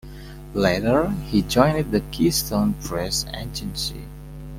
Later, 0.55 1.11
he 1.27 1.43
joined 1.43 1.91
the 1.91 1.99
Keystone 2.01 2.73
Press 2.81 3.27
Agency. 3.35 4.07